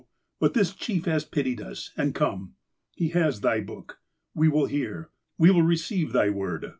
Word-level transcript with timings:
But 0.39 0.55
this 0.55 0.73
chief 0.73 1.05
has 1.05 1.25
pitied 1.25 1.61
us, 1.61 1.91
and 1.95 2.15
come. 2.15 2.55
He 2.95 3.09
has 3.09 3.41
Thy 3.41 3.59
Book. 3.59 3.99
We 4.33 4.47
will 4.49 4.65
hear. 4.65 5.11
We 5.37 5.51
will 5.51 5.61
receive 5.61 6.11
Thy 6.11 6.31
Word. 6.31 6.65